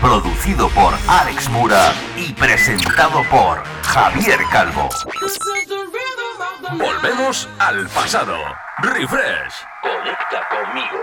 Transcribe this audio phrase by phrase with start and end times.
[0.00, 4.88] producido por Alex Mura y presentado por Javier Calvo.
[6.72, 8.38] Volvemos al pasado.
[8.78, 9.52] Refresh.
[9.82, 10.98] Conecta conmigo.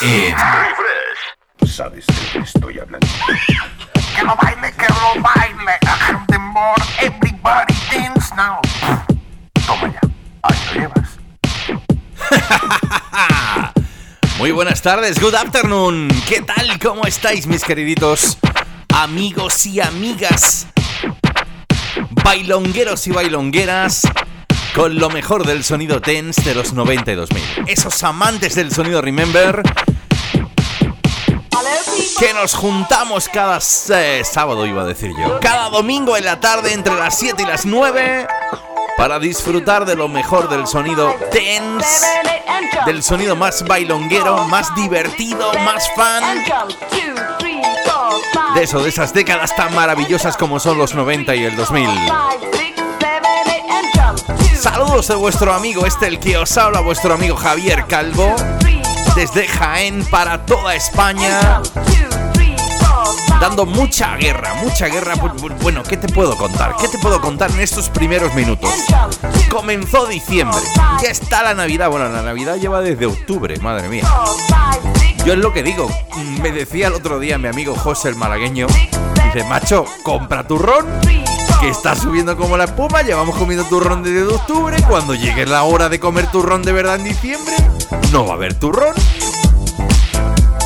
[0.00, 1.36] en Refresh.
[1.66, 3.06] ¿Sabes de qué estoy hablando?
[4.14, 5.78] Que lo baile, que lo baile.
[6.28, 8.60] The more everybody dance now.
[9.66, 10.00] Toma ya.
[10.42, 11.08] Ahí lo llevas.
[14.38, 16.08] Muy buenas tardes, good afternoon.
[16.28, 16.78] ¿Qué tal?
[16.78, 18.38] ¿Cómo estáis, mis queriditos
[18.94, 20.66] amigos y amigas?
[22.24, 24.02] Bailongueros y bailongueras
[24.74, 27.64] con lo mejor del sonido tense de los 92.000.
[27.66, 29.62] Esos amantes del sonido Remember
[32.18, 35.40] que nos juntamos cada eh, sábado, iba a decir yo.
[35.40, 38.26] Cada domingo en la tarde entre las 7 y las 9
[38.96, 42.06] para disfrutar de lo mejor del sonido dance,
[42.84, 46.44] del sonido más bailonguero, más divertido, más fan.
[48.54, 51.88] De eso, de esas décadas tan maravillosas como son los 90 y el 2000.
[54.60, 58.36] Saludos de vuestro amigo, este el que os habla, vuestro amigo Javier Calvo,
[59.14, 61.60] desde Jaén para toda España
[63.40, 65.14] dando mucha guerra, mucha guerra.
[65.62, 66.76] Bueno, ¿qué te puedo contar?
[66.76, 68.70] ¿Qué te puedo contar en estos primeros minutos?
[69.50, 70.60] Comenzó diciembre,
[71.02, 71.90] ya está la Navidad.
[71.90, 74.04] Bueno, la Navidad lleva desde octubre, madre mía.
[75.24, 75.88] Yo es lo que digo,
[76.40, 80.86] me decía el otro día mi amigo José el malagueño, dice, macho, compra turrón,
[81.60, 85.90] que está subiendo como la espuma, llevamos comiendo turrón desde octubre, cuando llegue la hora
[85.90, 87.54] de comer turrón de verdad en diciembre,
[88.12, 88.94] no va a haber turrón.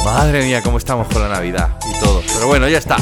[0.04, 2.22] Madre mía, cómo estamos con la Navidad y todo.
[2.34, 2.96] Pero bueno, ya está.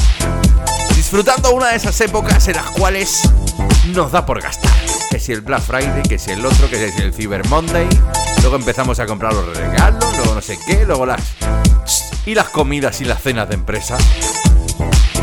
[0.95, 3.29] Disfrutando una de esas épocas en las cuales
[3.87, 4.71] nos da por gastar.
[5.11, 7.87] Que si el Black Friday, que si el otro, que si el Cyber Monday.
[8.41, 11.21] Luego empezamos a comprar los regalos, luego no sé qué, luego las...
[12.25, 13.97] Y las comidas y las cenas de empresa.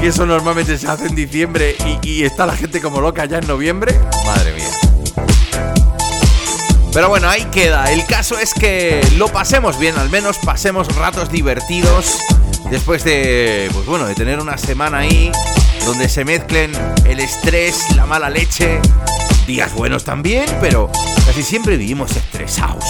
[0.00, 3.47] Que eso normalmente se hace en diciembre y, está la gente como loca ya en
[3.47, 4.00] noviembre.
[4.25, 4.71] Madre mía.
[6.93, 7.93] Pero bueno, ahí queda.
[7.93, 12.19] El caso es que lo pasemos bien, al menos pasemos ratos divertidos
[12.71, 15.31] después de, pues bueno, de tener una semana ahí
[15.84, 16.72] donde se mezclen
[17.05, 18.81] el estrés, la mala leche,
[19.47, 20.91] días buenos también, pero
[21.27, 22.84] casi siempre vivimos estresados.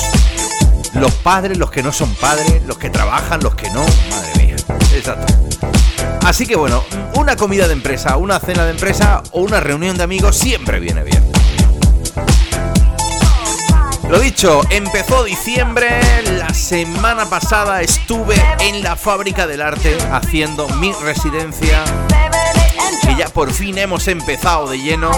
[0.94, 4.40] Los padres, los que no son padres, los que trabajan, los que no, madre mía.
[6.25, 10.04] Así que bueno, una comida de empresa, una cena de empresa o una reunión de
[10.04, 11.31] amigos siempre viene bien.
[14.08, 15.88] Lo dicho, empezó diciembre,
[16.36, 21.84] la semana pasada estuve en la fábrica del arte haciendo mi residencia,
[23.03, 25.12] que ya por fin hemos empezado de lleno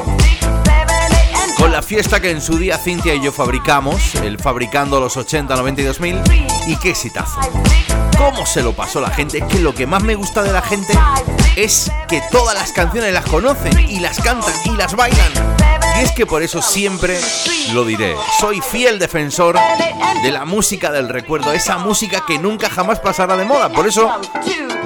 [1.63, 5.55] con la fiesta que en su día Cintia y yo fabricamos, el fabricando los 80,
[5.55, 6.21] 92 mil,
[6.67, 7.39] y qué exitazo.
[8.19, 9.47] ¿Cómo se lo pasó la gente?
[9.47, 10.93] Que lo que más me gusta de la gente
[11.55, 15.33] es que todas las canciones las conocen y las cantan y las bailan.
[16.01, 17.21] Y es que por eso siempre
[17.73, 18.17] lo diré.
[18.41, 19.57] Soy fiel defensor
[20.21, 23.69] de la música del recuerdo, esa música que nunca jamás pasará de moda.
[23.69, 24.21] Por eso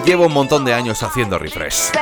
[0.05, 1.93] llevo un montón de años haciendo refresh.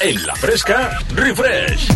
[0.00, 1.88] En la fresca, refresh.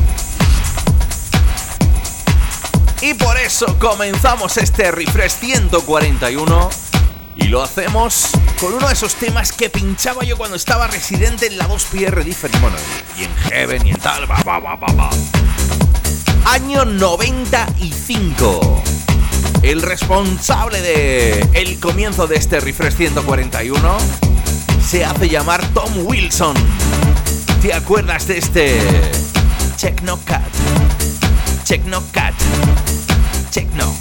[3.01, 6.71] Y por eso comenzamos este refresh 141
[7.37, 8.29] y lo hacemos
[8.61, 12.57] con uno de esos temas que pinchaba yo cuando estaba residente en la 2PR Different.
[13.19, 14.31] Y en Heaven y en tal.
[14.31, 15.11] Va, va, va.
[16.45, 19.06] Año 95.
[19.63, 23.99] El responsable de el comienzo de este refresh 141
[24.85, 26.55] se hace llamar Tom Wilson.
[27.61, 28.81] ¿Te acuerdas de este
[29.81, 30.43] Techno Cat?
[31.67, 32.35] Techno Cat.
[33.51, 33.97] Techno,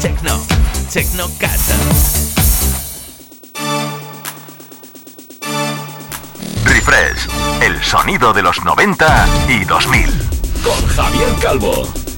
[0.00, 0.40] Techno,
[0.92, 1.60] Techno Cat.
[6.64, 7.28] Refresh,
[7.62, 10.04] el sonido de los 90 y 2000.
[10.62, 12.09] Con Javier Calvo.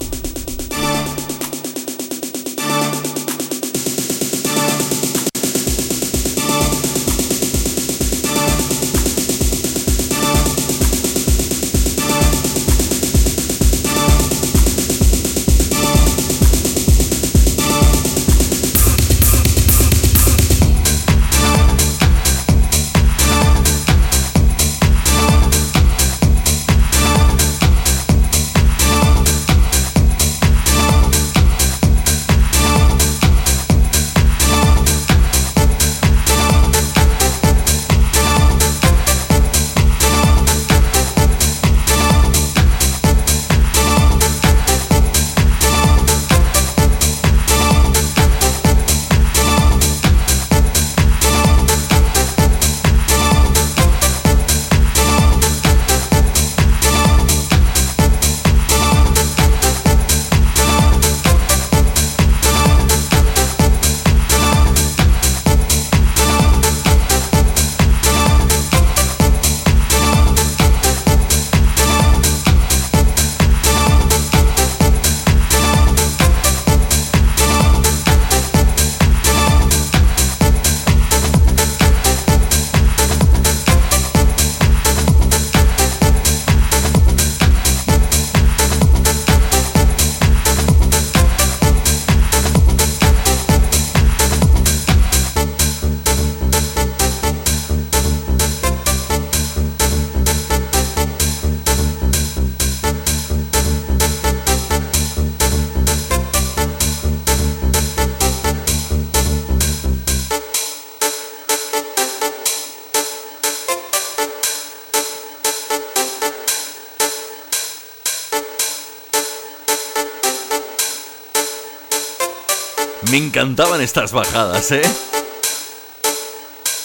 [123.22, 124.82] Encantaban estas bajadas, ¿eh?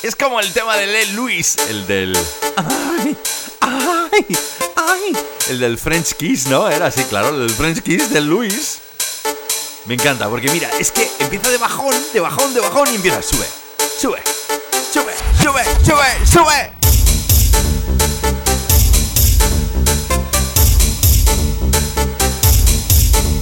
[0.04, 2.18] Es como el tema de Lel Luis, el del...
[2.56, 3.18] ¡Ay!
[3.62, 4.38] ¡Ay!
[4.76, 5.18] ¡Ay!
[5.50, 6.70] El del French Kiss, ¿no?
[6.70, 8.80] Era así, claro, el del French Kiss del Luis.
[9.86, 13.22] Me encanta, porque mira, es que empieza de bajón, de bajón, de bajón y empieza,
[13.22, 13.48] sube,
[14.00, 14.22] sube,
[14.94, 16.77] sube, sube, sube, sube.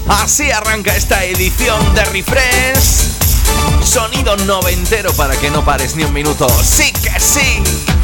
[0.07, 3.83] Así arranca esta edición de Refresh.
[3.83, 6.47] Sonido noventero para que no pares ni un minuto.
[6.63, 7.94] Sí que sí.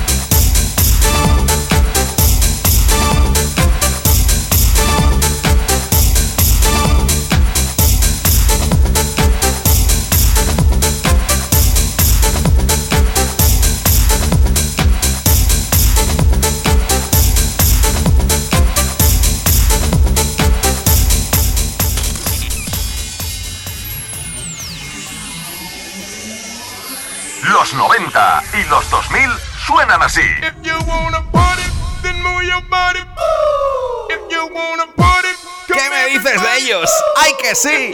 [37.51, 37.93] Que sí!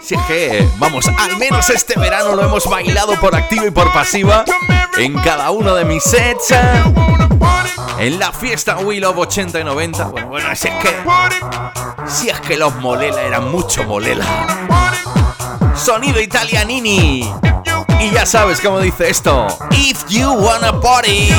[0.00, 3.92] Si es que, vamos, al menos este verano lo hemos bailado por activa y por
[3.92, 4.44] pasiva
[4.96, 6.52] en cada uno de mis sets.
[6.52, 6.58] ¿eh?
[7.98, 10.04] En la fiesta Will of 80 y 90.
[10.04, 10.94] Bueno, bueno, si es que.
[12.06, 14.24] Si es que los Molela eran mucho Molela.
[15.74, 17.28] Sonido italianini.
[18.00, 19.48] Y ya sabes cómo dice esto.
[19.72, 21.30] If you wanna party.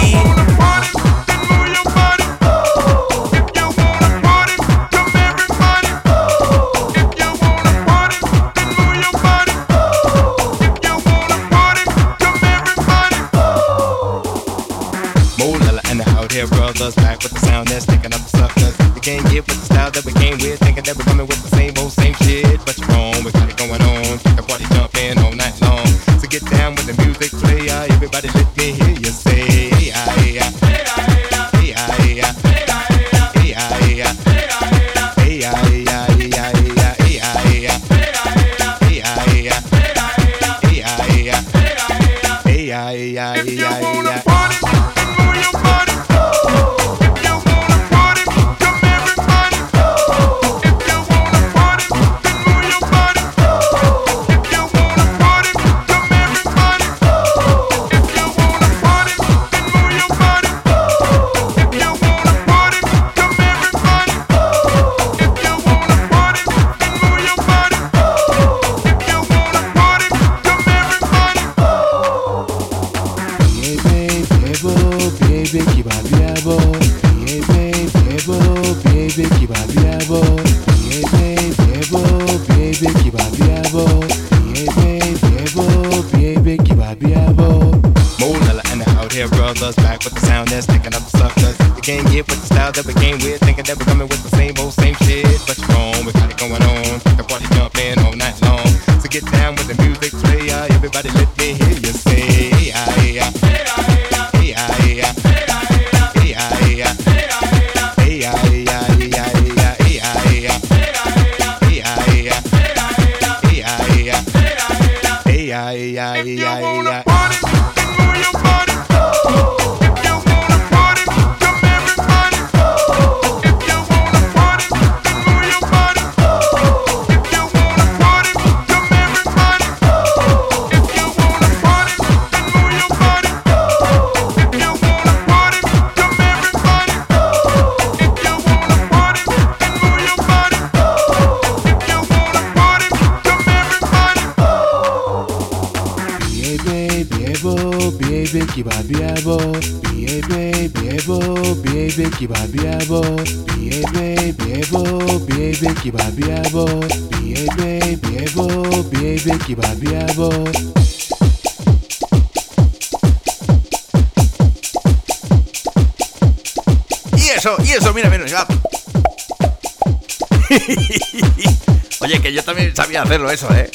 [172.33, 173.69] Yo también sabía hacerlo eso, ¿eh?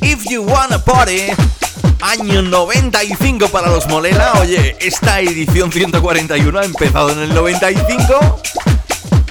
[0.00, 1.28] If you wanna party,
[2.00, 4.32] año 95 para los Molela.
[4.40, 8.40] Oye, esta edición 141 ha empezado en el 95.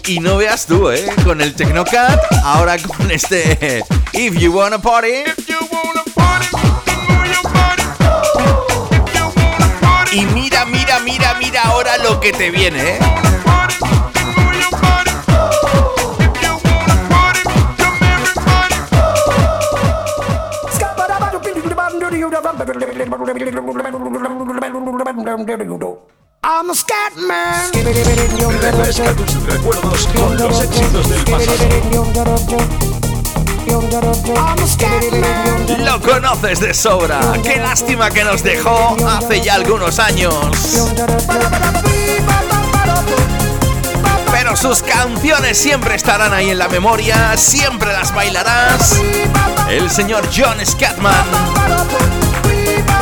[0.05, 1.05] Y no veas tú, ¿eh?
[1.25, 5.23] Con el Technocat, ahora con este If you wanna party.
[10.13, 12.99] Y mira, mira, mira, mira ahora lo que te viene, ¿eh?
[26.45, 27.71] I'm a scat man.
[35.79, 37.19] Lo conoces de sobra.
[37.43, 40.93] Qué lástima que nos dejó hace ya algunos años.
[44.31, 49.01] Pero sus canciones siempre estarán ahí en la memoria, siempre las bailarás.
[49.69, 52.22] El señor John Scatman.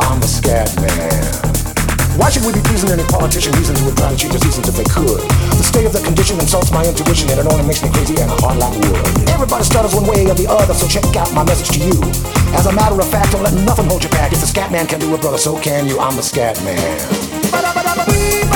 [0.00, 1.56] I'm the scat man.
[2.16, 4.68] Why should we be pleasing any politician reasons who would try to cheat the seasons
[4.68, 5.20] if they could?
[5.60, 8.30] The state of the condition insults my intuition and it only makes me crazy and
[8.40, 9.28] hard like wood.
[9.28, 11.96] Everybody stutters one way or the other, so check out my message to you.
[12.56, 14.32] As a matter of fact, don't let nothing hold you back.
[14.32, 16.00] If the scat man can do it, brother, so can you.
[16.00, 18.55] I'm the scat man.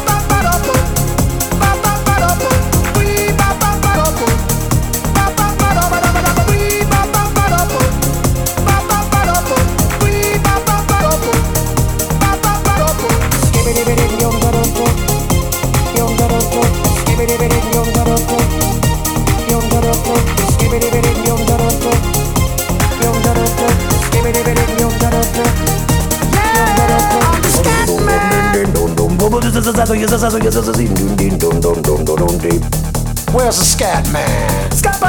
[33.31, 34.71] Where's the scat man?
[34.71, 34.99] Scat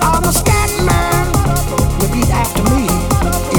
[0.00, 1.26] I'm a scat man.
[2.00, 2.88] Repeat after me.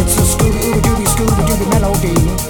[0.02, 2.41] It's a scooby dooby scooby dooby melody.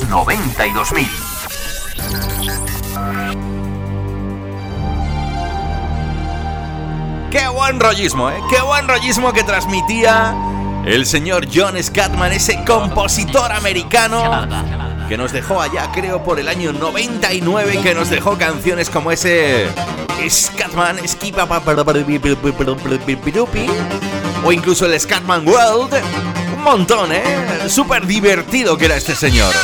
[0.00, 1.08] Los 90 y 2000.
[7.30, 8.40] Qué buen rollismo, ¿eh?
[8.50, 10.34] Qué buen rollismo que transmitía
[10.84, 14.46] el señor John Scatman, ese compositor americano
[15.08, 19.66] que nos dejó allá, creo, por el año 99, que nos dejó canciones como ese
[20.28, 20.98] Scatman
[24.44, 26.45] o incluso el Scatman World.
[26.66, 27.68] Montón, ¿eh?
[27.68, 29.54] Súper divertido que era este señor.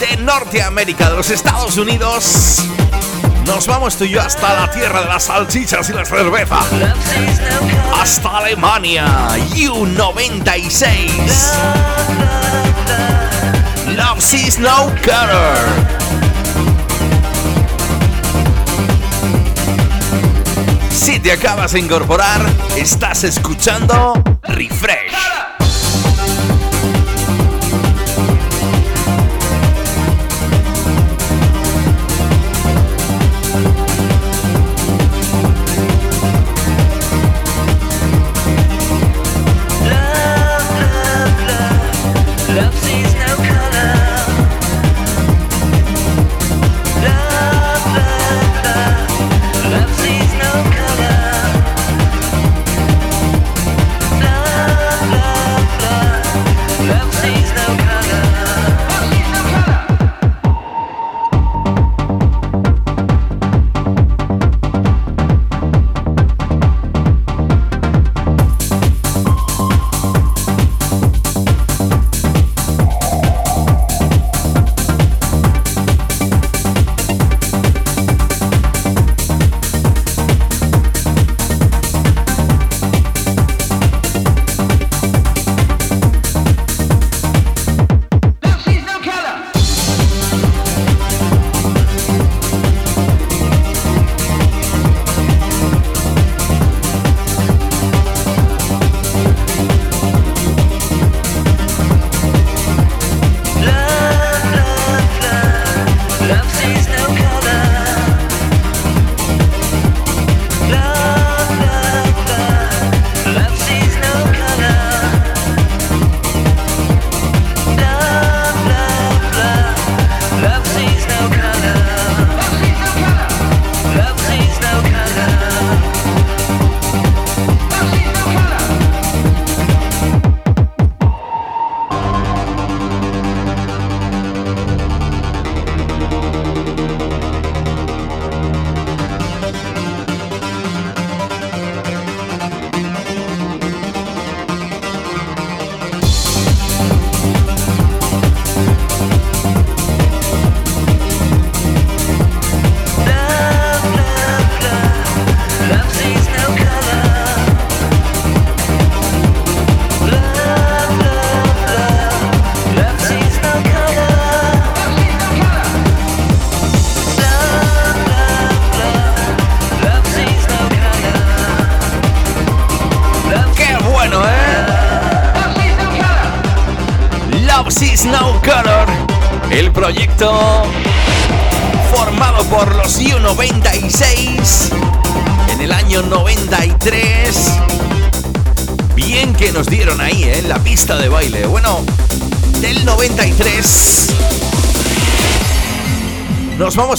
[0.00, 2.64] De Norteamérica, de los Estados Unidos.
[3.46, 6.60] Nos vamos tú y yo hasta la tierra de las salchichas y la cerveza.
[8.00, 9.04] Hasta Alemania,
[9.54, 11.10] U96.
[13.96, 16.03] Love sees no color.
[21.04, 22.40] Si te acabas de incorporar,
[22.78, 25.12] estás escuchando Refresh.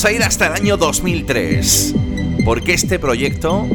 [0.05, 1.95] A ir hasta el año 2003,
[2.43, 3.67] porque este proyecto,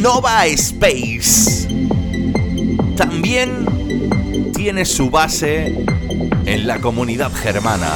[0.00, 1.68] Nova Space,
[2.96, 3.66] también
[4.54, 5.84] tiene su base
[6.46, 7.90] en la comunidad germana.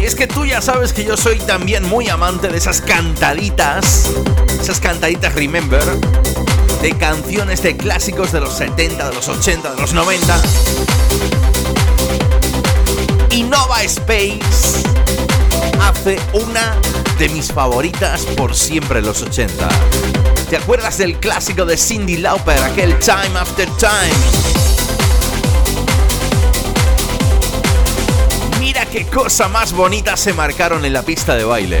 [0.00, 4.10] Y es que tú ya sabes que yo soy también muy amante de esas cantaditas,
[4.60, 5.84] esas cantaditas Remember,
[6.80, 10.42] de canciones de clásicos de los 70, de los 80, de los 90
[13.42, 14.84] Nova Space
[15.80, 16.76] hace una
[17.18, 19.68] de mis favoritas por siempre los 80.
[20.48, 24.14] ¿Te acuerdas del clásico de Cindy Lauper, aquel Time After Time?
[28.60, 31.80] Mira qué cosa más bonita se marcaron en la pista de baile.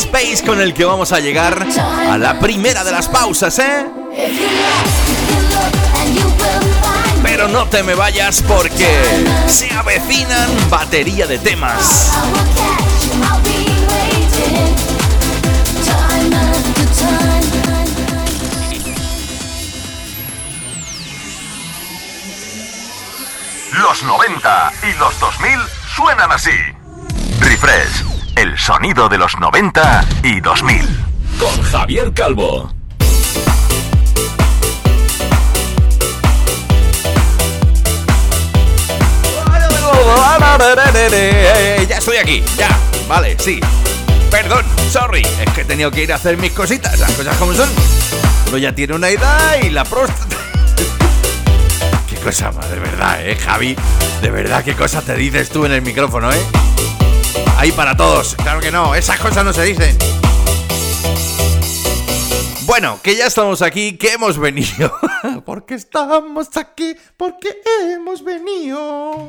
[0.00, 1.66] Space con el que vamos a llegar
[2.08, 3.84] a la primera de las pausas, ¿eh?
[7.22, 8.88] Pero no te me vayas porque
[9.46, 12.12] se avecinan batería de temas.
[23.82, 25.58] Los 90 y los 2000
[25.94, 26.50] suenan así.
[27.40, 30.80] Refresh el sonido de los 90 y 2000.
[31.38, 32.70] Con Javier Calvo.
[41.88, 42.68] Ya estoy aquí, ya,
[43.08, 43.60] vale, sí.
[44.30, 47.52] Perdón, sorry, es que he tenido que ir a hacer mis cositas, las cosas como
[47.52, 47.68] son.
[48.48, 50.36] Uno ya tiene una edad y la próstata.
[52.08, 53.76] qué cosa más, de verdad, eh, Javi.
[54.22, 56.40] De verdad, qué cosa te dices tú en el micrófono, eh
[57.60, 58.34] ahí para todos.
[58.36, 59.96] Claro que no, esas cosas no se dicen.
[62.64, 64.92] Bueno, que ya estamos aquí, que hemos venido.
[65.44, 67.60] porque estamos aquí, porque
[67.92, 69.28] hemos venido.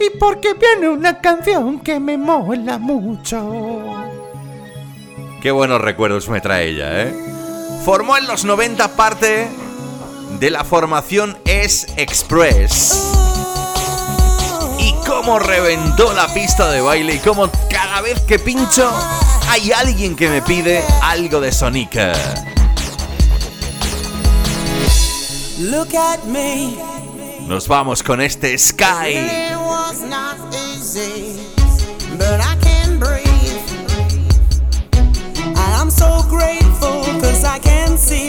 [0.00, 3.94] Y porque viene una canción que me mola mucho.
[5.42, 7.14] Qué buenos recuerdos me trae ella, ¿eh?
[7.84, 9.48] Formó en los 90 parte
[10.40, 13.27] de la formación S Express
[15.28, 18.90] cómo reventó la pista de baile y cómo cada vez que pincho
[19.50, 22.14] hay alguien que me pide algo de Sonica.
[25.58, 26.78] Look at me.
[27.46, 29.18] Nos vamos con este Sky.
[35.78, 38.27] I'm so grateful cause I can see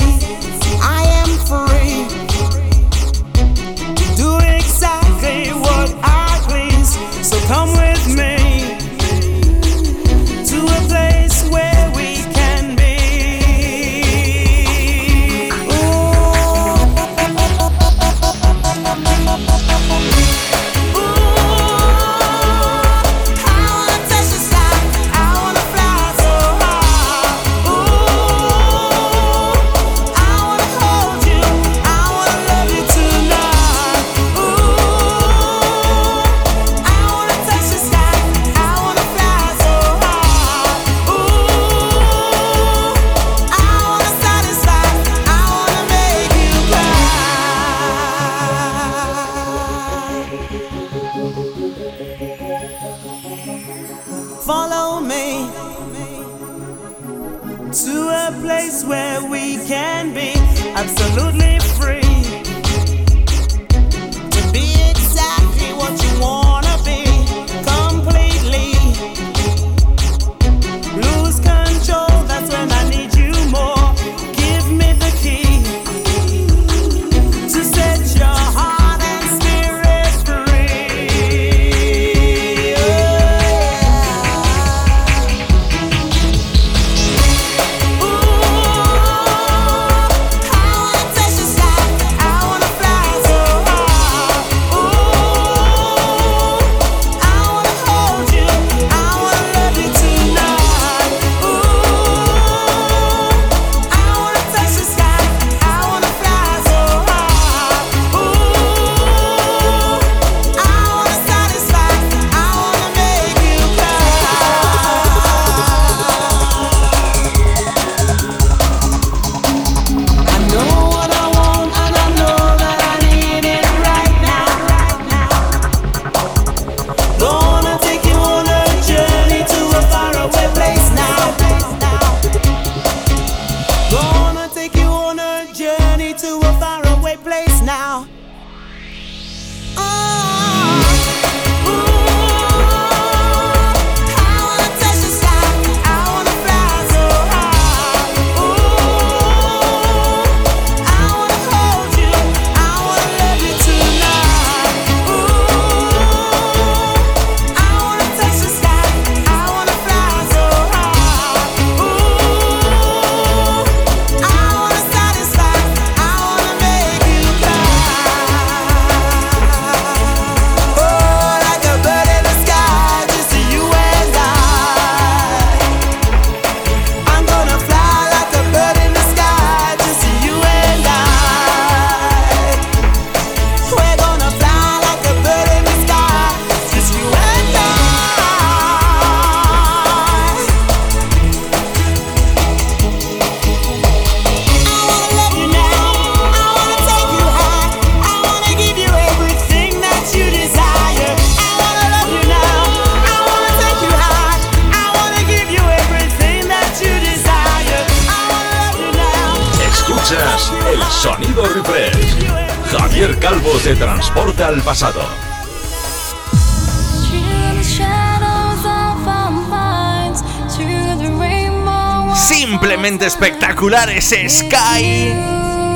[224.10, 225.14] Sky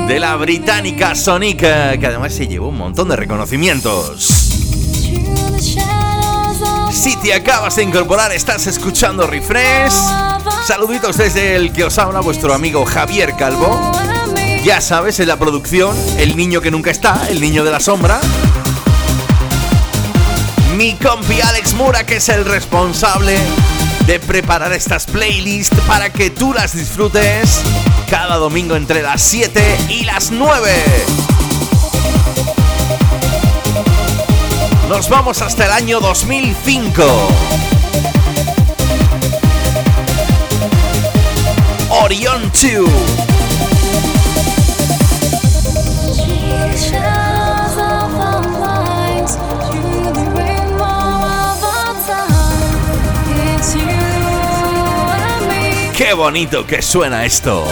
[0.08, 4.24] de la británica Sonic, que además se llevó un montón de reconocimientos.
[6.90, 9.94] Si te acabas de incorporar, estás escuchando Refresh.
[10.66, 13.92] Saluditos desde el que os habla vuestro amigo Javier Calvo.
[14.64, 18.20] Ya sabes, en la producción, el niño que nunca está, el niño de la sombra.
[20.76, 23.38] Mi compi Alex Mura, que es el responsable
[24.08, 27.62] de preparar estas playlists para que tú las disfrutes
[28.16, 30.70] cada domingo entre las 7 y las 9.
[34.88, 37.02] Nos vamos hasta el año 2005.
[41.90, 43.33] Orion 2.
[55.96, 57.64] Qué bonito que suena esto.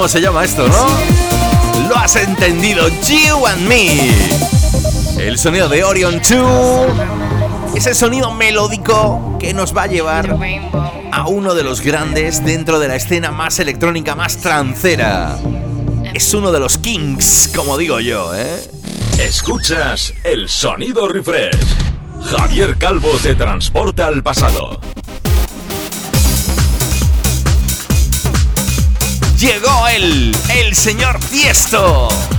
[0.00, 1.88] Cómo se llama esto, ¿no?
[1.90, 4.08] Lo has entendido, You and Me.
[5.18, 7.74] El sonido de Orion 2.
[7.74, 10.38] Ese sonido melódico que nos va a llevar
[11.12, 15.36] a uno de los grandes dentro de la escena más electrónica, más trancera.
[16.14, 18.58] Es uno de los kings, como digo yo, ¿eh?
[19.18, 21.58] Escuchas el sonido refresh.
[22.24, 24.80] Javier Calvo te transporta al pasado.
[29.92, 32.29] El señor Tiesto.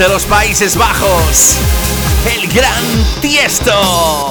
[0.00, 1.58] Desde los Países Bajos,
[2.34, 2.82] el gran
[3.20, 4.29] Tiesto.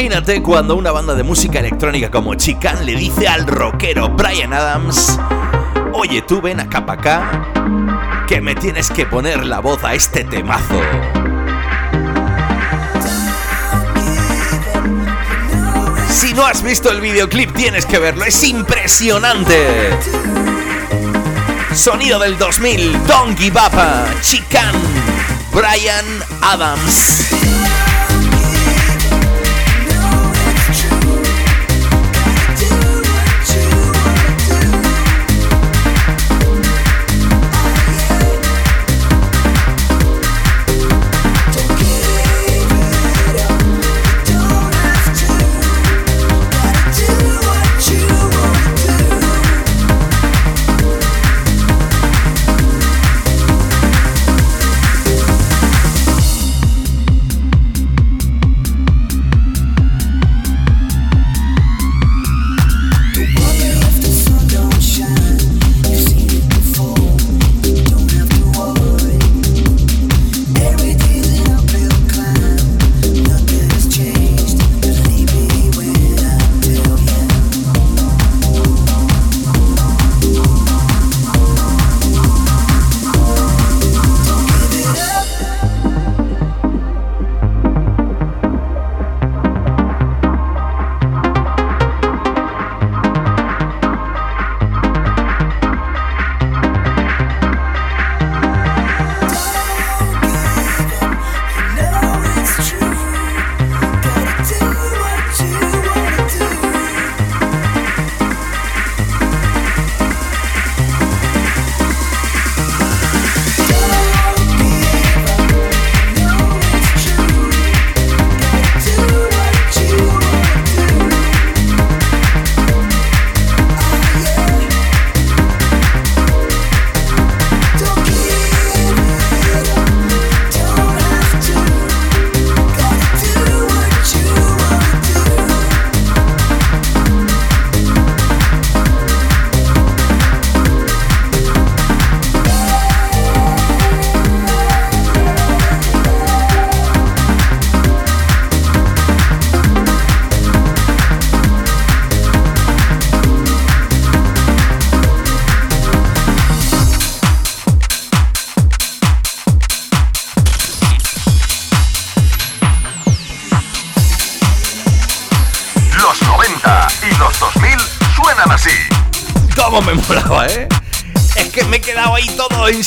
[0.00, 5.20] Imagínate cuando una banda de música electrónica como Chican le dice al rockero Brian Adams,
[5.92, 10.24] oye tú ven acá para acá, que me tienes que poner la voz a este
[10.24, 10.80] temazo.
[16.08, 19.90] Si no has visto el videoclip tienes que verlo, es impresionante.
[21.74, 23.60] Sonido del 2000, Don Give
[24.22, 24.74] Chican,
[25.52, 26.06] Brian
[26.40, 27.49] Adams.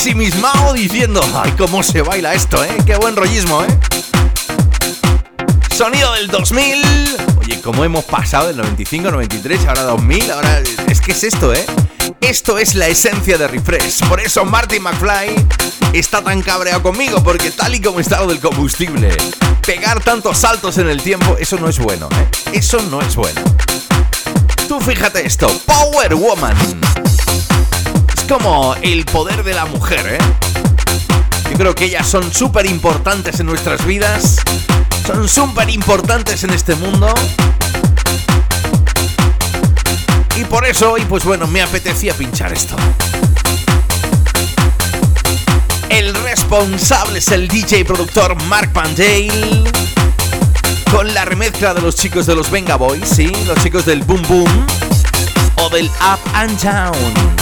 [0.04, 2.76] Ensimismado diciendo, ay, cómo se baila esto, ¿eh?
[2.84, 3.78] Qué buen rollismo, ¿eh?
[5.74, 7.16] Sonido del 2000.
[7.40, 10.30] Oye, ¿cómo hemos pasado del 95, 93, ahora 2000?
[10.30, 11.64] Ahora es que es esto, ¿eh?
[12.20, 14.06] Esto es la esencia de Refresh.
[14.06, 15.46] Por eso Marty McFly
[15.94, 19.08] está tan cabreado conmigo, porque tal y como está lo del combustible,
[19.64, 22.28] pegar tantos saltos en el tiempo, eso no es bueno, ¿eh?
[22.52, 23.40] Eso no es bueno.
[24.68, 26.54] Tú fíjate esto, Power Woman.
[28.28, 30.18] Como el poder de la mujer, ¿eh?
[31.50, 34.38] Yo creo que ellas son súper importantes en nuestras vidas,
[35.06, 37.12] son súper importantes en este mundo.
[40.36, 42.76] Y por eso hoy, pues bueno, me apetecía pinchar esto.
[45.90, 49.62] El responsable es el DJ productor Mark Pandale.
[50.90, 53.30] Con la remezcla de los chicos de los Venga Boys, ¿sí?
[53.46, 54.66] Los chicos del Boom Boom.
[55.56, 57.33] O del Up and Down.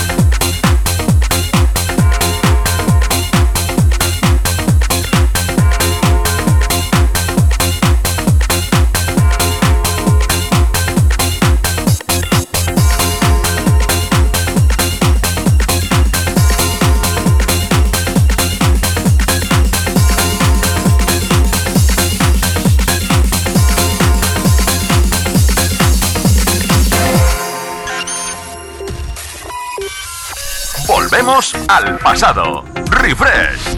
[31.22, 32.64] Volvemos al pasado.
[32.90, 33.71] Refresh.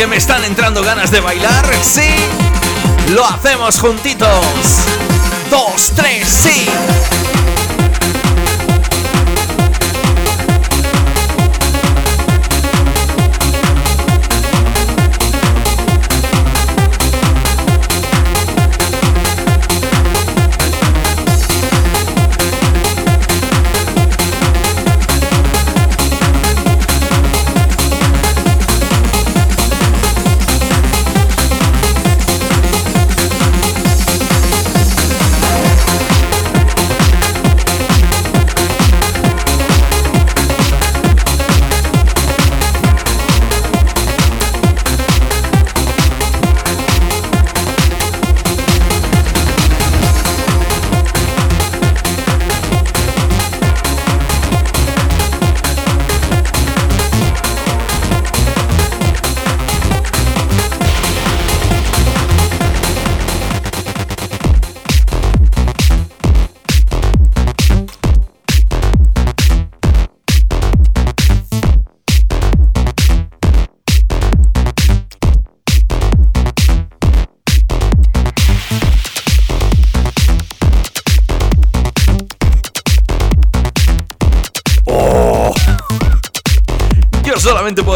[0.00, 1.62] Que me están entrando ganas de bailar.
[1.82, 2.08] Sí,
[3.10, 4.46] lo hacemos juntitos.
[5.50, 6.66] Dos, tres, sí.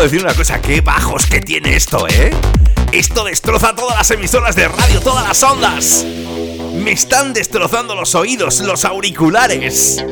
[0.04, 2.30] Decir una cosa, qué bajos que tiene esto, ¿eh?
[2.92, 6.04] Esto destroza todas las emisoras de radio, todas las ondas.
[6.74, 10.04] Me están destrozando los oídos, los auriculares.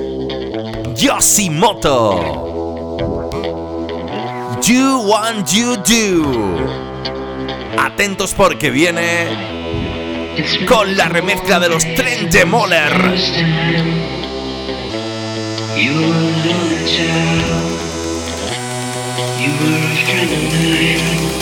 [0.96, 2.48] Yoshimoto.
[4.62, 6.56] You want you do.
[7.78, 9.28] Atentos porque viene
[10.66, 12.46] con la remezcla de los Tren de.
[19.42, 21.41] You were a friend of mine.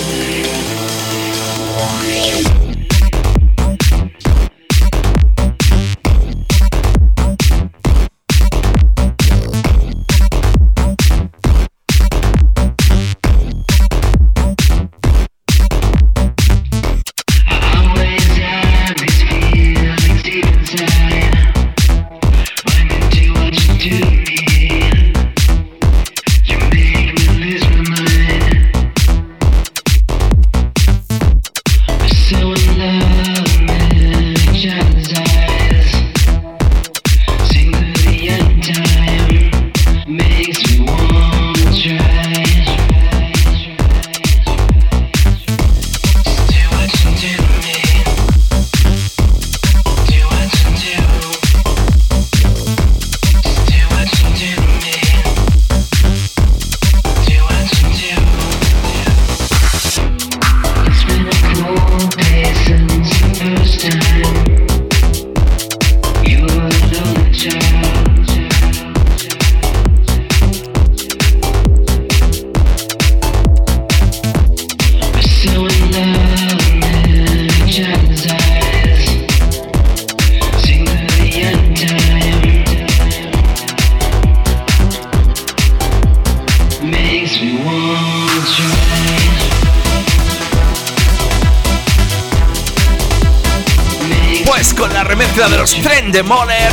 [96.30, 96.70] Moller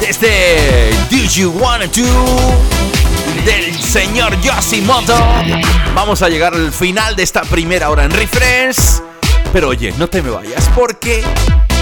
[0.00, 2.04] desde Do You Wanna Do
[3.44, 5.12] del señor Yoshimoto.
[5.92, 9.02] Vamos a llegar al final de esta primera hora en Refresh.
[9.52, 11.24] Pero oye, no te me vayas porque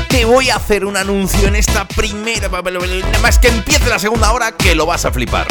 [0.09, 2.49] te voy a hacer un anuncio en esta primera.
[2.49, 5.47] Nada más que empiece la segunda hora que lo vas a flipar.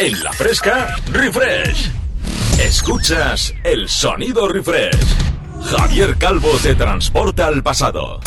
[0.00, 1.90] En la fresca, refresh.
[2.58, 4.96] Escuchas el sonido refresh.
[5.62, 8.20] Javier Calvo te transporta al pasado.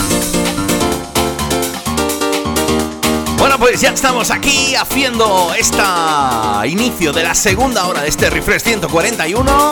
[3.39, 8.61] Bueno, pues ya estamos aquí haciendo esta inicio de la segunda hora de este refresh
[8.61, 9.71] 141.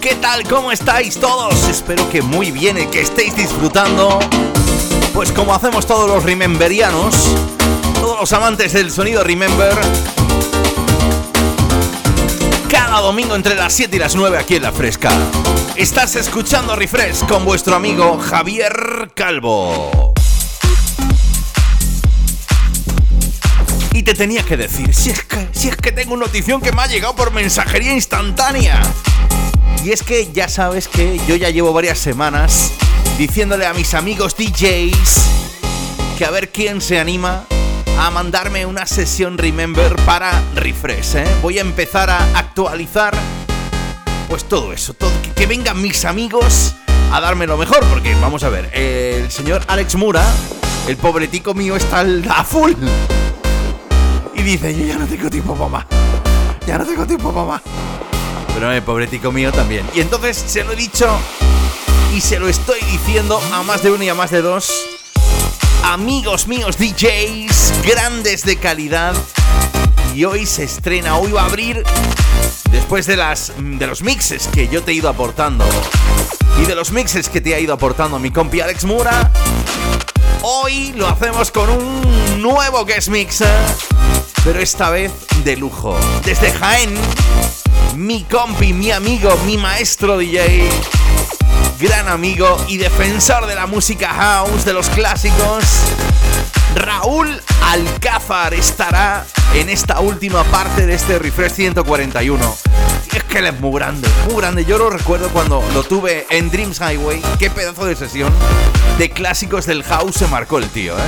[0.00, 0.42] ¿Qué tal?
[0.48, 1.68] ¿Cómo estáis todos?
[1.68, 4.18] Espero que muy bien y que estéis disfrutando.
[5.14, 7.14] Pues como hacemos todos los rememberianos,
[8.00, 9.78] todos los amantes del sonido remember,
[12.98, 15.10] domingo entre las 7 y las 9 aquí en La Fresca.
[15.76, 20.12] Estás escuchando Refresh con vuestro amigo Javier Calvo.
[23.92, 26.72] Y te tenía que decir, si es que, si es que tengo una notición que
[26.72, 28.82] me ha llegado por mensajería instantánea.
[29.84, 32.72] Y es que ya sabes que yo ya llevo varias semanas
[33.16, 35.26] diciéndole a mis amigos DJs
[36.18, 37.46] que a ver quién se anima
[38.00, 41.16] a mandarme una sesión Remember para Refresh.
[41.16, 41.24] ¿eh?
[41.42, 43.14] Voy a empezar a actualizar
[44.26, 46.76] pues todo eso, todo, que, vengan mis amigos
[47.12, 50.24] a darme lo mejor, porque vamos a ver, el señor Alex Mura,
[50.88, 52.72] el pobretico mío está a full.
[54.34, 55.86] Y dice, yo ya no tengo tiempo para más.
[56.66, 57.62] Ya no tengo tiempo para más.
[58.54, 59.84] Pero el pobretico mío también.
[59.94, 61.06] Y entonces se lo he dicho
[62.16, 64.99] y se lo estoy diciendo a más de uno y a más de dos.
[65.84, 69.14] Amigos míos DJs, grandes de calidad.
[70.14, 71.84] Y hoy se estrena, hoy va a abrir
[72.70, 75.64] después de, las, de los mixes que yo te he ido aportando
[76.60, 79.30] y de los mixes que te ha ido aportando mi compi Alex Mura,
[80.42, 83.42] hoy lo hacemos con un nuevo guest mix,
[84.44, 85.12] pero esta vez
[85.44, 85.96] de lujo.
[86.24, 86.94] Desde Jaén,
[87.96, 90.68] mi compi, mi amigo, mi maestro DJ,
[91.80, 95.64] gran amigo y defensor de la música house, de los clásicos,
[96.74, 99.24] Raúl Alcázar estará
[99.54, 102.56] en esta última parte de este Refresh 141.
[103.12, 104.64] Y es que él es muy grande, muy grande.
[104.66, 107.22] Yo lo recuerdo cuando lo tuve en Dreams Highway.
[107.38, 108.30] Qué pedazo de sesión
[108.98, 111.00] de clásicos del house se marcó el tío, ¿eh?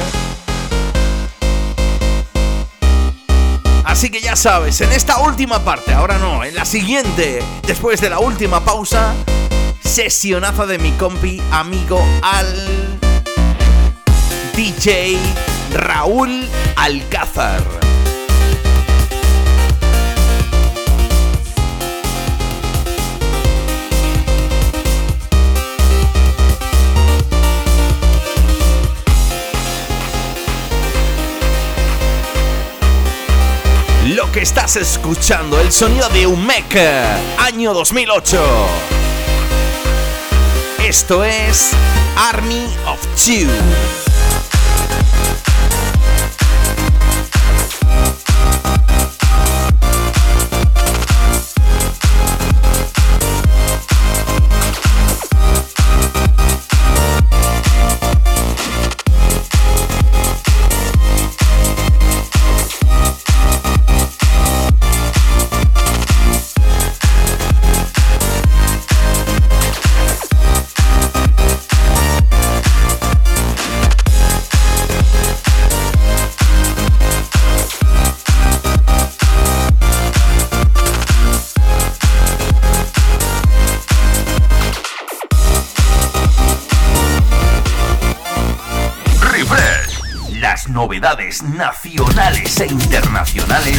[3.84, 8.08] Así que ya sabes, en esta última parte, ahora no, en la siguiente, después de
[8.08, 9.12] la última pausa,
[9.84, 12.46] sesionaza de mi compi, amigo al
[14.56, 15.18] DJ
[15.74, 17.62] Raúl Alcázar.
[34.14, 36.76] Lo que estás escuchando, el sonido de Umek,
[37.38, 38.92] año 2008.
[40.93, 41.70] Esto es
[42.18, 44.01] Army of Two.
[91.43, 93.78] Nacionales e internacionales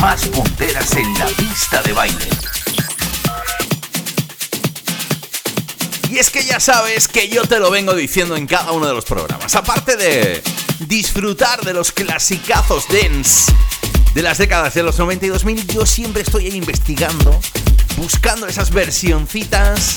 [0.00, 2.28] más punteras en la pista de baile.
[6.10, 8.94] Y es que ya sabes que yo te lo vengo diciendo en cada uno de
[8.94, 9.54] los programas.
[9.54, 10.42] Aparte de
[10.80, 13.52] disfrutar de los clasicazos dance
[14.14, 17.38] de las décadas de los 90 y 2000, yo siempre estoy ahí investigando,
[17.96, 19.96] buscando esas versioncitas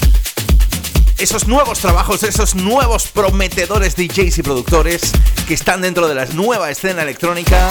[1.22, 5.12] esos nuevos trabajos, esos nuevos prometedores DJs y productores
[5.52, 7.70] que están dentro de la nueva escena electrónica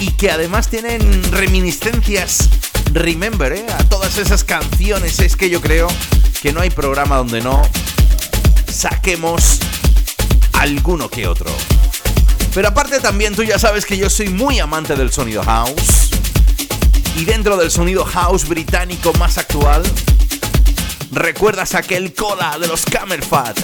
[0.00, 2.48] y que además tienen reminiscencias,
[2.94, 3.66] remember, ¿eh?
[3.78, 5.18] a todas esas canciones.
[5.18, 5.86] Es que yo creo
[6.40, 7.60] que no hay programa donde no
[8.72, 9.58] saquemos
[10.54, 11.50] alguno que otro.
[12.54, 16.08] Pero aparte también tú ya sabes que yo soy muy amante del sonido house.
[17.18, 19.82] Y dentro del sonido house británico más actual,
[21.10, 23.58] ¿Recuerdas aquel cola de los Camelfat?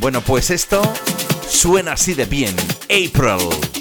[0.00, 0.82] Bueno, pues esto
[1.48, 2.54] suena así de bien.
[2.84, 3.75] April.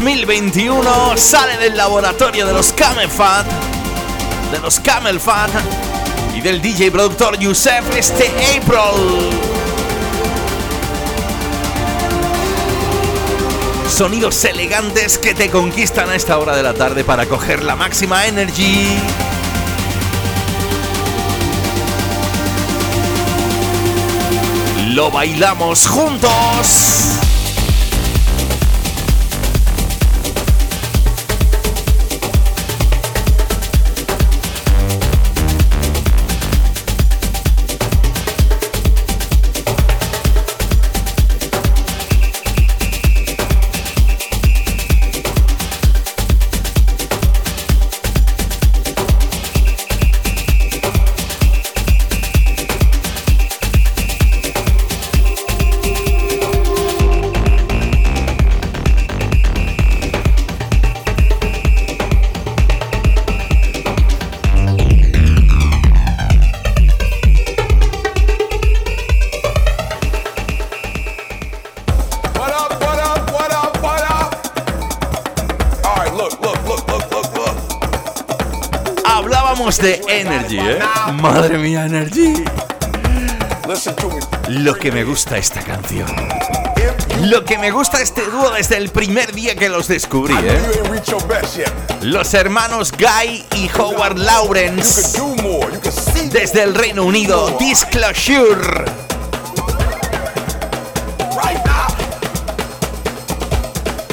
[0.00, 3.46] 2021 sale del laboratorio de los Camel Fat,
[4.50, 5.50] de los Camel Fat
[6.34, 9.28] y del DJ productor Yusef este April.
[13.90, 18.26] Sonidos elegantes que te conquistan a esta hora de la tarde para coger la máxima
[18.26, 18.96] energy.
[24.94, 27.20] Lo bailamos juntos.
[81.12, 82.44] Madre mía, Energy.
[84.48, 86.08] Lo que me gusta esta canción.
[87.22, 90.58] Lo que me gusta este dúo desde el primer día que los descubrí, ¿eh?
[92.02, 95.20] Los hermanos Guy y Howard Lawrence
[96.30, 98.84] desde el Reino Unido, Disclosure.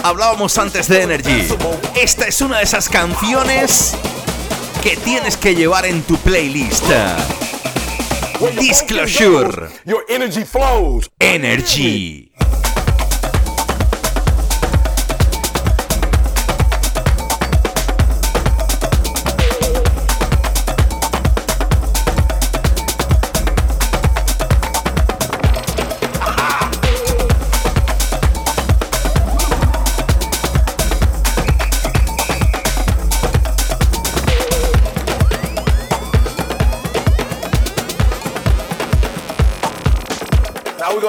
[0.03, 1.47] Hablábamos antes de Energy.
[1.95, 3.95] Esta es una de esas canciones
[4.87, 6.85] que tienes que llevar en tu playlist.
[8.57, 9.67] Disclosure.
[9.83, 11.09] Your energy flows.
[11.19, 12.26] Energy.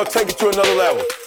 [0.05, 1.18] Gonna take it to another level.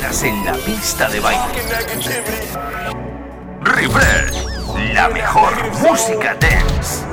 [0.00, 1.42] Más punteras en la pista de baile.
[3.62, 4.46] Refresh.
[4.94, 7.04] La mejor música dance.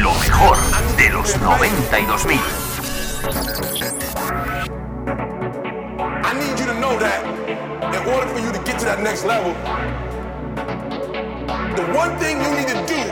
[0.00, 0.56] Lo mejor
[0.96, 2.40] de los 90 y 2000.
[6.22, 7.24] I need you to know that
[7.82, 9.52] in order for you to get to that next level,
[11.74, 13.02] the one thing you need to do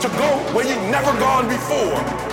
[0.00, 2.31] to go where you've never gone before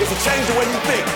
[0.00, 1.06] is to change the way you think.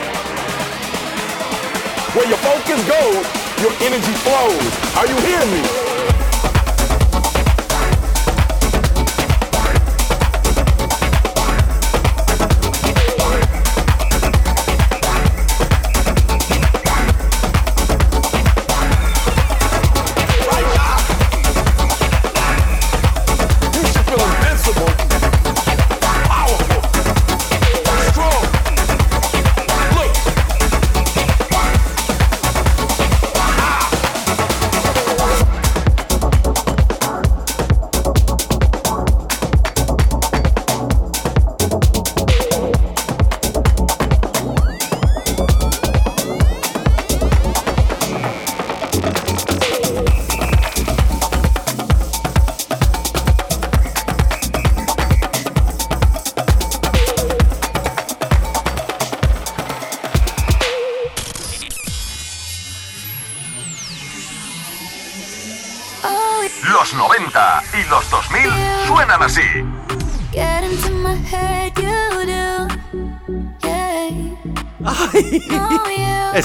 [2.15, 3.25] Where your focus goes,
[3.63, 4.97] your energy flows.
[4.97, 5.82] Are you hearing me?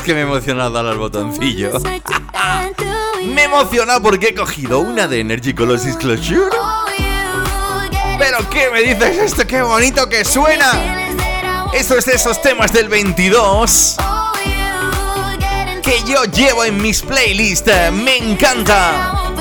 [0.08, 1.74] Que me he emocionado darle al botoncillo.
[3.26, 6.50] Me he emocionado porque he cogido una de Energy Colossus Closure.
[8.18, 9.46] Pero ¿qué me dices esto?
[9.46, 10.72] ¡Qué bonito que suena!
[11.74, 13.98] Esto es de esos temas del 22
[15.82, 17.70] que yo llevo en mis playlists.
[17.92, 19.34] Me encanta.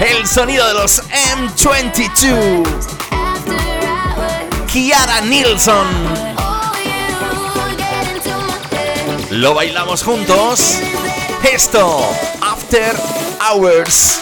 [0.00, 1.02] El sonido de los
[1.36, 2.62] M22.
[4.72, 6.01] Kiara Nilsson.
[9.42, 10.78] Lo bailamos juntos.
[11.52, 12.08] Esto,
[12.40, 12.94] After
[13.40, 14.21] Hours.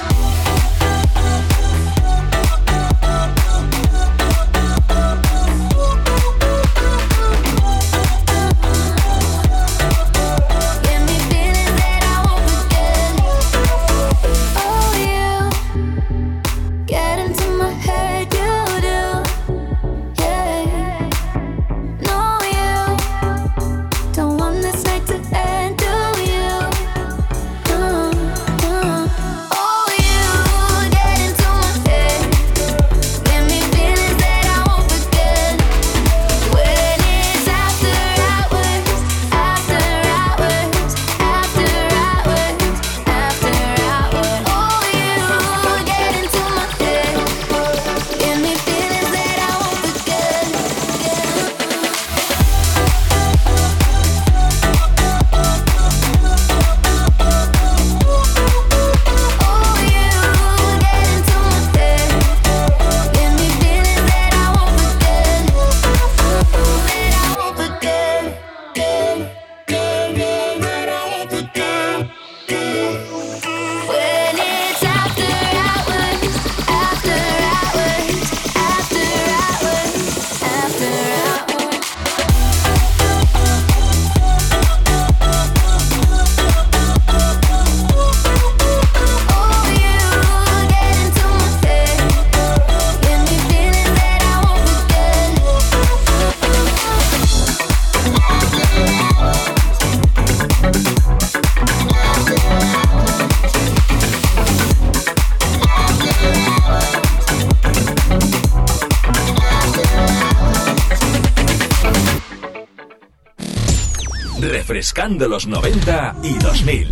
[114.90, 116.88] Refrescando los 90 y 2000.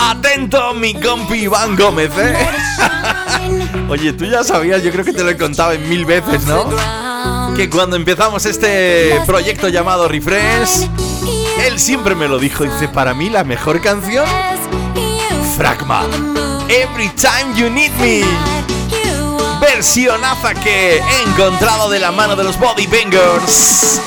[0.00, 2.36] Atento, mi compi Iván Gómez, ¿eh?
[3.88, 7.54] Oye, tú ya sabías, yo creo que te lo he contado en mil veces, ¿no?
[7.56, 10.88] Que cuando empezamos este proyecto llamado Refresh,
[11.66, 14.26] él siempre me lo dijo, dice, para mí la mejor canción,
[15.56, 16.04] Fragma.
[16.68, 18.22] Every time you need me
[19.78, 24.00] versionaza que encontrado de la mano de los Body Bangers.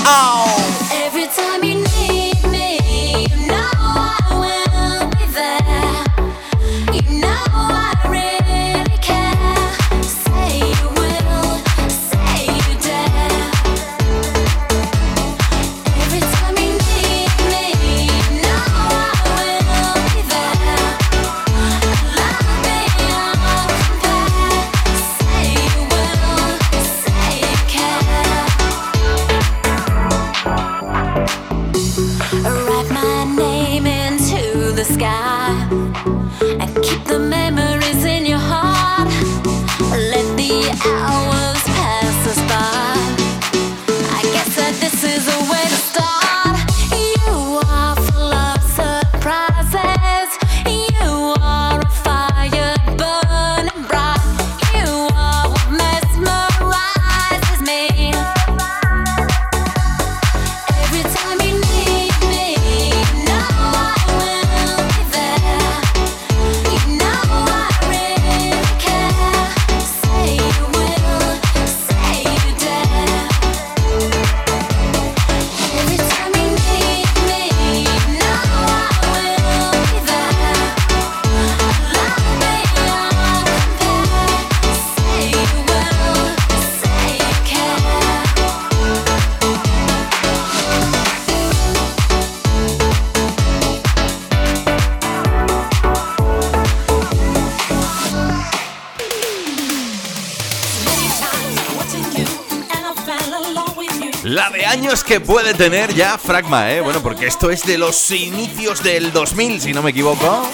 [104.31, 106.79] La de años que puede tener ya Fragma, ¿eh?
[106.79, 110.49] Bueno, porque esto es de los inicios del 2000, si no me equivoco.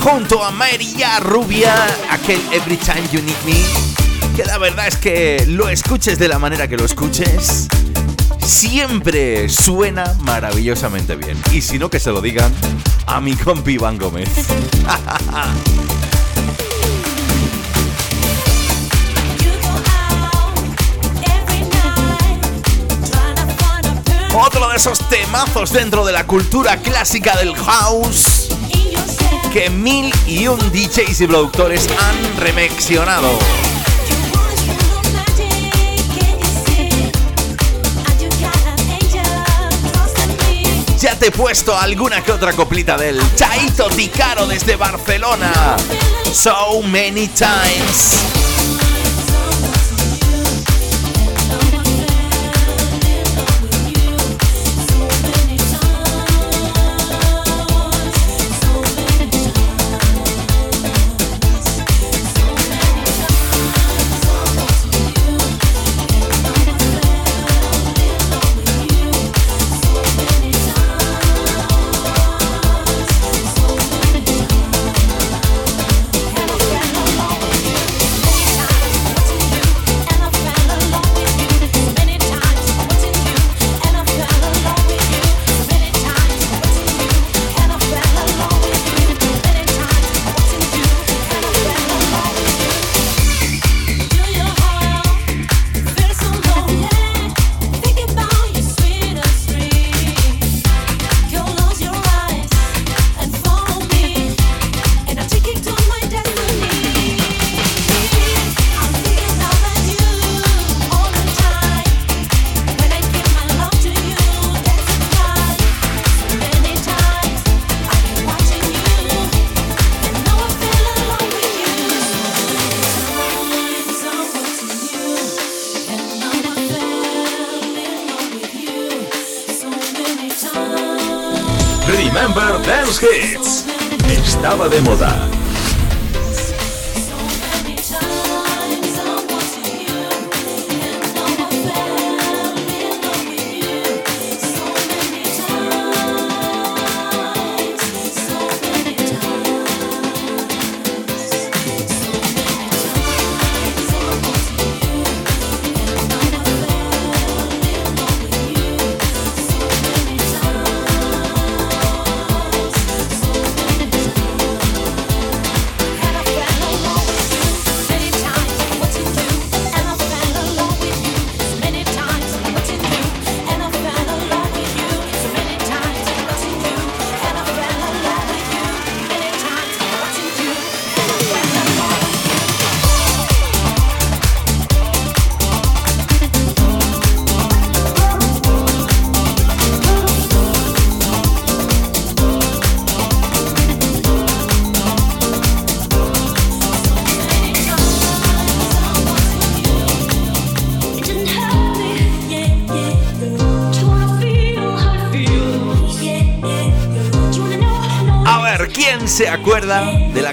[0.00, 1.72] Junto a María Rubia,
[2.10, 4.34] aquel Every Time You Need Me.
[4.34, 7.68] Que la verdad es que lo escuches de la manera que lo escuches,
[8.44, 11.40] siempre suena maravillosamente bien.
[11.52, 12.52] Y si no, que se lo digan
[13.06, 14.28] a mi compi Iván Gómez.
[24.44, 28.48] Otro de esos temazos dentro de la cultura clásica del house
[29.52, 33.28] que mil y un DJs y productores han remexionado.
[40.98, 45.76] Ya te he puesto alguna que otra coplita del Chaito Ticaro desde Barcelona.
[46.32, 48.41] So many times.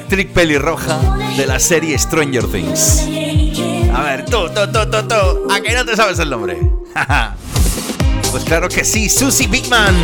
[0.10, 1.00] Actriz pelirroja
[1.38, 3.06] de la serie Stranger Things?
[3.94, 6.58] A ver, tú, tú, tú, tú, tú, ¿a qué no te sabes el nombre?
[8.32, 9.96] pues claro que sí, Susie Bigman.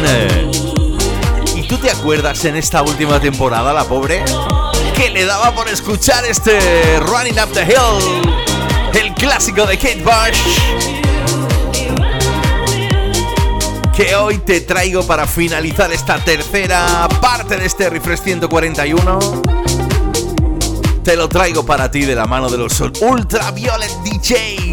[1.55, 4.23] ¿Y tú te acuerdas en esta última temporada, la pobre?
[4.95, 10.37] Que le daba por escuchar este Running Up the Hill, el clásico de Kate Bush
[13.95, 19.54] que hoy te traigo para finalizar esta tercera parte de este Refresh 141.
[21.05, 24.64] Te lo traigo para ti de la mano de los Ultraviolet DJs.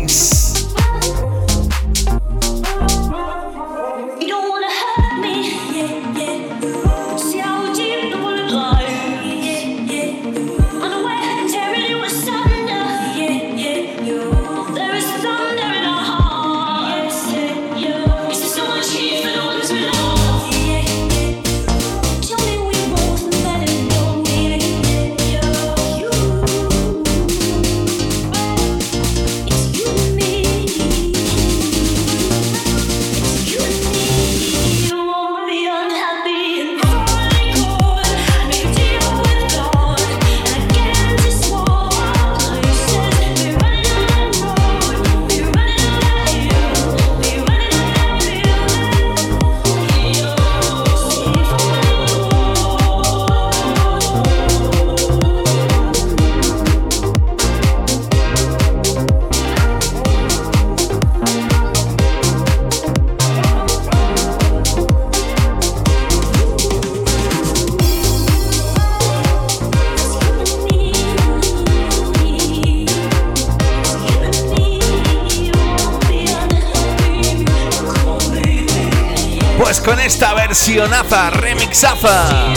[80.72, 82.48] Versionaza, remixaza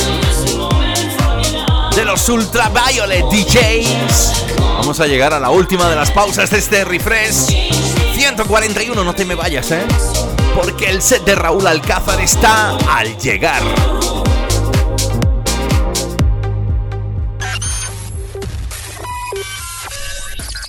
[1.94, 4.46] de los Ultraviolet DJs,
[4.78, 7.48] vamos a llegar a la última de las pausas de este refresh.
[8.16, 9.86] 141, no te me vayas, ¿eh?
[10.56, 13.62] Porque el set de Raúl Alcázar está al llegar.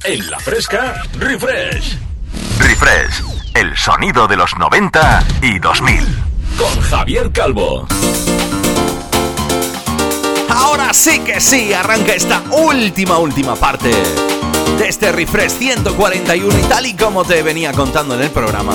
[0.02, 1.97] En la fresca, refresh.
[2.59, 3.23] Refresh,
[3.55, 6.26] el sonido de los 90 y 2000.
[6.59, 7.87] Con Javier Calvo.
[10.49, 13.91] Ahora sí que sí, arranca esta última, última parte
[14.78, 18.74] de este refresh 141 y tal y como te venía contando en el programa.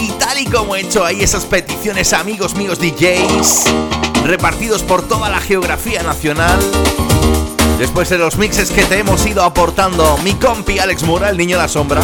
[0.00, 3.64] Y tal y como he hecho ahí esas peticiones amigos míos DJs
[4.24, 6.60] repartidos por toda la geografía nacional
[7.82, 11.56] Después de los mixes que te hemos ido aportando mi compi Alex Mura, el niño
[11.56, 12.00] de la sombra,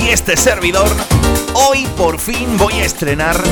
[0.00, 0.88] y este servidor,
[1.54, 3.42] hoy por fin voy a estrenar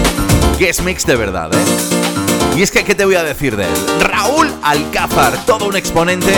[0.58, 2.56] Guest Mix de verdad, ¿eh?
[2.56, 4.00] Y es que, ¿qué te voy a decir de él?
[4.00, 6.32] Raúl Alcázar, todo un exponente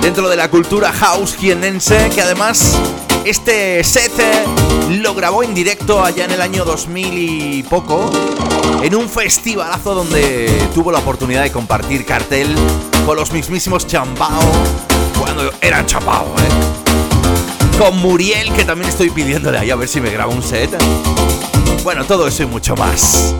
[0.00, 2.78] dentro de la cultura house jienense, que además
[3.26, 4.10] este set
[4.88, 8.10] lo grabó en directo allá en el año 2000 y poco,
[8.82, 12.54] en un festivalazo donde tuvo la oportunidad de compartir cartel
[13.04, 14.40] con los mismísimos Chambao,
[15.20, 17.78] cuando eran Chambao, ¿eh?
[17.78, 20.70] Con Muriel, que también estoy pidiéndole ahí a ver si me graba un set.
[21.84, 23.34] Bueno, todo eso y mucho más.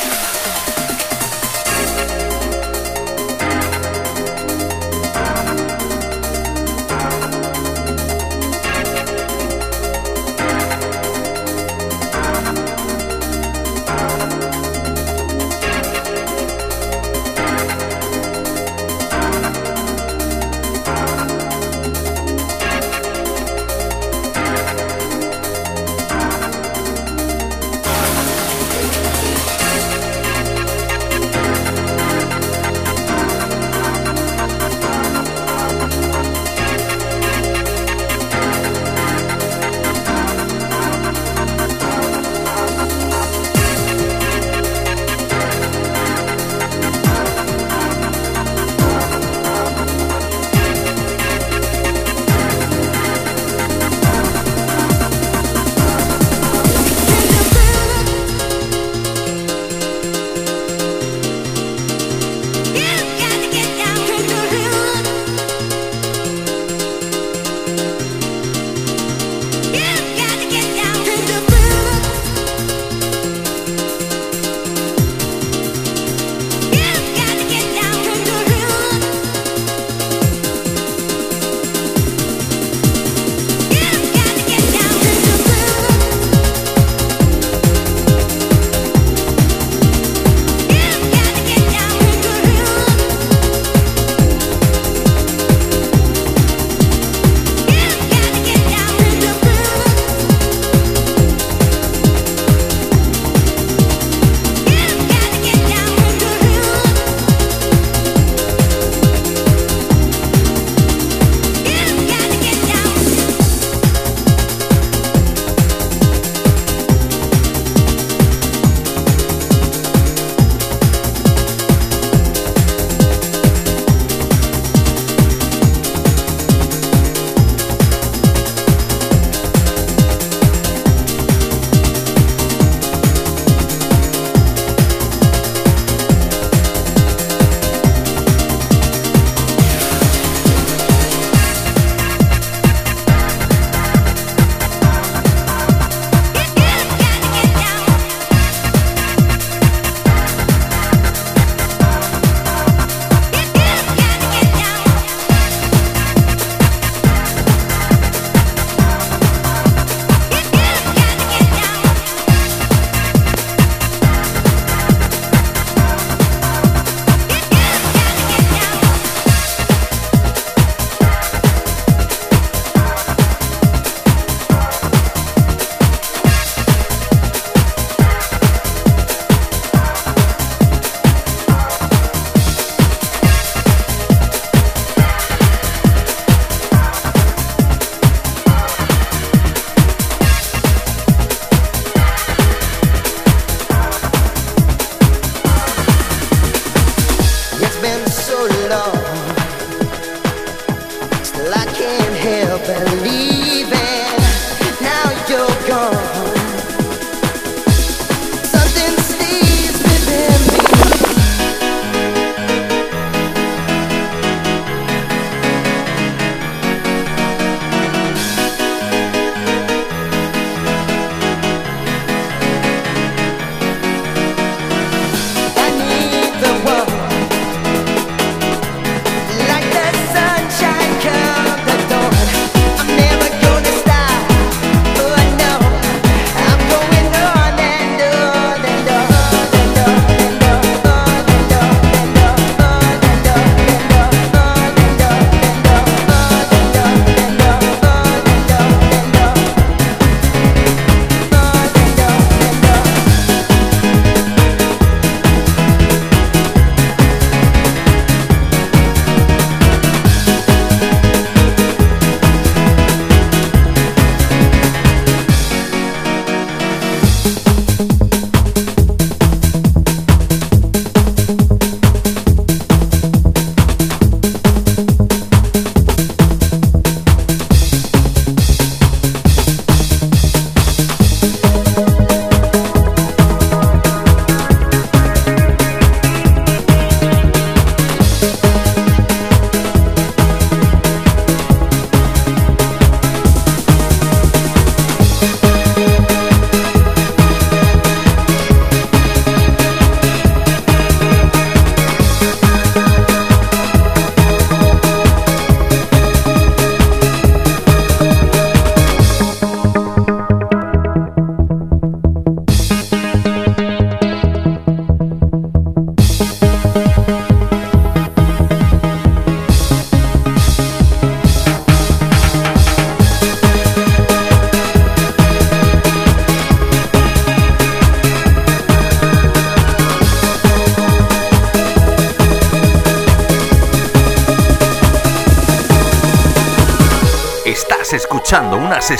[202.66, 203.33] believe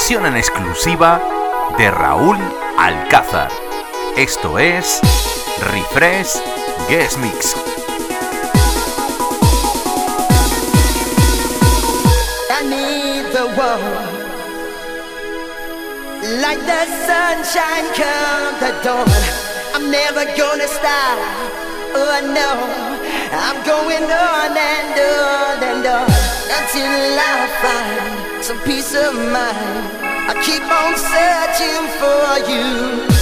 [0.04, 1.18] sesión en exclusiva
[1.78, 2.36] de Raúl
[2.78, 3.50] Alcázar.
[4.18, 5.00] Esto es
[5.72, 6.42] Refresh
[6.90, 7.56] Guest Mix.
[16.42, 19.06] Like the sunshine come the dawn.
[19.74, 21.18] I'm never gonna stop,
[21.94, 22.94] oh no.
[23.32, 26.06] I'm going on and on and on
[26.56, 29.93] Until I find some peace of mind
[30.26, 33.13] I keep on searching for you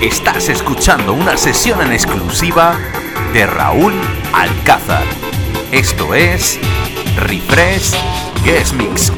[0.00, 2.78] Estás escuchando una sesión en exclusiva
[3.32, 3.92] de Raúl
[4.32, 5.02] Alcázar.
[5.72, 6.56] Esto es
[7.16, 7.94] Refresh
[8.44, 9.17] Guest Mix